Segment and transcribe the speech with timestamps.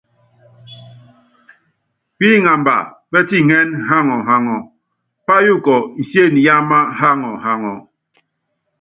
[2.17, 2.75] Píŋamba
[3.11, 4.57] pɛ́tiŋɛ́nɛ́ yaŋɔ yaŋɔ,
[5.25, 7.73] payuukɔ insiene yáámá yaŋɔ yaŋɔ.